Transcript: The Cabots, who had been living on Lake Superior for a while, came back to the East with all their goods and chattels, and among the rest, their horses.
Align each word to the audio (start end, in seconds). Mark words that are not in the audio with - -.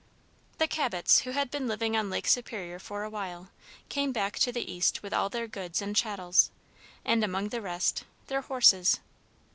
The 0.57 0.67
Cabots, 0.67 1.19
who 1.19 1.29
had 1.33 1.51
been 1.51 1.67
living 1.67 1.95
on 1.95 2.09
Lake 2.09 2.25
Superior 2.27 2.79
for 2.79 3.03
a 3.03 3.09
while, 3.11 3.49
came 3.89 4.11
back 4.11 4.39
to 4.39 4.51
the 4.51 4.71
East 4.73 5.03
with 5.03 5.13
all 5.13 5.29
their 5.29 5.47
goods 5.47 5.79
and 5.79 5.95
chattels, 5.95 6.49
and 7.05 7.23
among 7.23 7.49
the 7.49 7.61
rest, 7.61 8.03
their 8.25 8.41
horses. 8.41 8.99